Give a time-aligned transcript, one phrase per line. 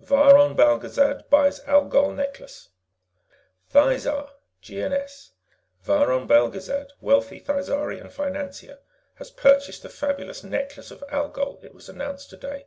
[0.00, 2.70] VIRON BELGEZAD BUYS ALGOL NECKLACE
[3.72, 5.30] Thizar (GNS)
[5.84, 8.80] Viron Belgezad, wealthy Thizarian financier,
[9.18, 12.66] has purchased the fabulous Necklace of Algol, it was announced today.